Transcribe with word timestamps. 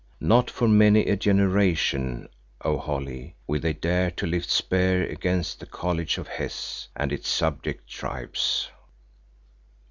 Not 0.19 0.49
for 0.49 0.67
many 0.67 1.01
a 1.05 1.15
generation, 1.15 2.27
O 2.61 2.79
Holly, 2.79 3.35
will 3.45 3.59
they 3.59 3.73
dare 3.73 4.09
to 4.09 4.25
lift 4.25 4.49
spear 4.49 5.03
against 5.03 5.59
the 5.59 5.67
College 5.67 6.17
of 6.17 6.27
Hes 6.27 6.87
and 6.95 7.13
its 7.13 7.29
subject 7.29 7.87
Tribes." 7.87 8.71